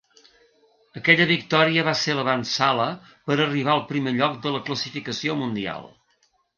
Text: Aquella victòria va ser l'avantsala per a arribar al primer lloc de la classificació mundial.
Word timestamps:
Aquella 1.01 1.27
victòria 1.31 1.83
va 1.89 1.93
ser 2.01 2.17
l'avantsala 2.21 2.89
per 3.11 3.39
a 3.39 3.41
arribar 3.47 3.75
al 3.77 3.87
primer 3.95 4.19
lloc 4.19 4.43
de 4.49 4.59
la 4.59 4.67
classificació 4.71 5.41
mundial. 5.47 5.91